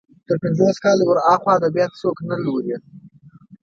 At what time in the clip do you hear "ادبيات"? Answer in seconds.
1.57-1.91